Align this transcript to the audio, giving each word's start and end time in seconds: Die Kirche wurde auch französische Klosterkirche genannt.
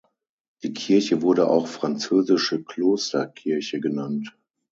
Die 0.63 0.73
Kirche 0.73 1.21
wurde 1.21 1.47
auch 1.47 1.67
französische 1.67 2.63
Klosterkirche 2.63 3.79
genannt. 3.79 4.35